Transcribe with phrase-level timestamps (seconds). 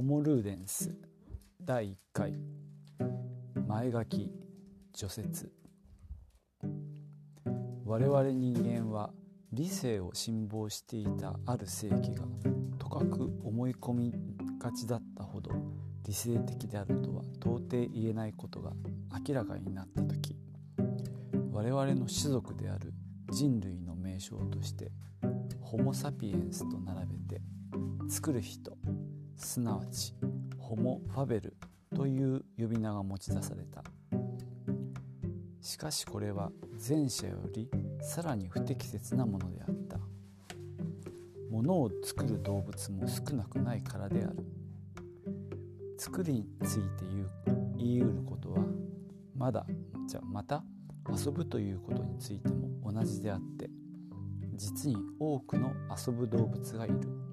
[0.00, 0.96] ホモ・ルーデンス
[1.62, 2.32] 第1回。
[3.68, 4.30] 前書き。
[4.94, 5.52] 除雪
[7.84, 9.10] 我々人間は
[9.52, 12.24] 理性を辛抱していたある世紀が
[12.78, 14.14] とかく思い込み
[14.58, 15.50] がちだったほど
[16.06, 18.72] 理性的であるとは到底言えないことが
[19.28, 20.34] 明らかになった時。
[21.52, 22.94] 我々の種族である。
[23.30, 24.92] 人類の名称として
[25.60, 27.42] ホモ・サピエンスと並べて
[28.08, 28.76] 作る人
[29.40, 30.14] すなわち
[30.58, 31.56] ホモ・ファベル
[31.96, 33.82] という呼び名が持ち出された。
[35.60, 36.52] しかしこれは
[36.88, 37.68] 前者より
[38.00, 39.98] さらに不適切なものであった。
[41.50, 44.36] 物を作る動物も少なくないからである。
[45.98, 47.30] 作りについて言う
[47.76, 48.64] 言いうることは
[49.34, 49.66] まだ
[50.06, 50.62] じゃまた
[51.08, 53.70] 遊ぶということについても同じであって
[54.54, 55.72] 実に多くの
[56.06, 57.29] 遊ぶ動物がいる。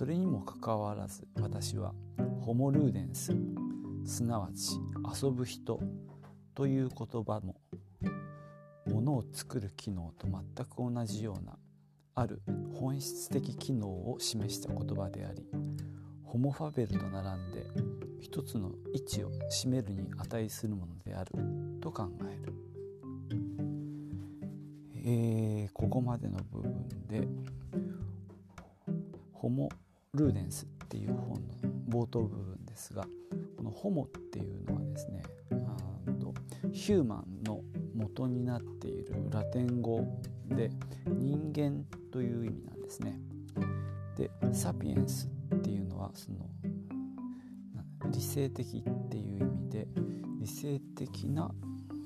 [0.00, 1.92] それにもかかわらず私は
[2.40, 3.36] ホモ・ルーデンス
[4.06, 4.78] すなわち
[5.22, 5.78] 遊ぶ人
[6.54, 7.60] という言葉も
[8.86, 11.58] 物を作る機能と全く同じような
[12.14, 12.40] ある
[12.80, 15.44] 本質的機能を示した言葉であり
[16.24, 17.66] ホモ・ファベルと並んで
[18.22, 21.32] 一つの位置を占めるに値するものである
[21.82, 22.54] と考える、
[25.04, 27.28] えー、ここまでの部分で
[29.34, 29.68] ホモ・
[30.14, 33.04] ルーデンスっていう本の冒頭部分ですが
[33.56, 35.22] このホモっていうのはですね
[36.72, 37.60] ヒューマンの
[37.94, 40.04] 元になっているラテン語
[40.46, 40.70] で
[41.06, 43.20] 人間という意味なんですね。
[44.16, 46.48] でサピエンスっていうのはその
[48.10, 49.86] 理性的っていう意味で
[50.40, 51.50] 理性的な、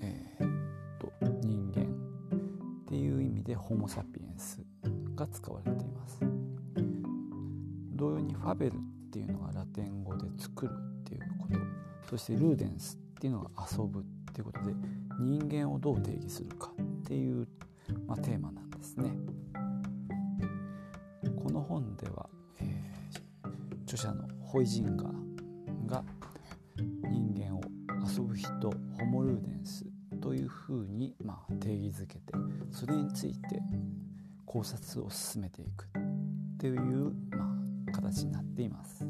[0.00, 4.60] えー、と人間っていう意味でホモ・サピエンス
[5.14, 5.91] が使われています。
[8.42, 8.76] ファベルっ
[9.12, 11.58] ていうのがラテン語で作るっていうこと
[12.10, 14.02] そしてルーデンスっていうのが遊ぶっ
[14.34, 14.74] ていうことで
[15.20, 17.46] 人間をどう定義するかっていう、
[18.06, 19.12] まあ、テーマなんですね。
[21.42, 22.28] この本では、
[22.60, 26.04] えー、著者のホイジンガーが
[27.10, 27.62] 人間を
[28.06, 28.48] 遊ぶ人
[28.98, 29.84] ホモルーデンス
[30.20, 32.32] というふうに、まあ、定義づけて
[32.70, 33.60] それについて
[34.44, 35.88] 考察を進めていくっ
[36.58, 37.61] ていう、まあ、
[37.92, 39.06] 形になっています。